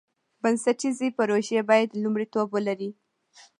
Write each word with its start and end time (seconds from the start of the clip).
بنسټیزې 0.41 1.07
پروژې 1.17 1.59
باید 1.69 1.99
لومړیتوب 2.03 2.47
ولري. 2.51 2.91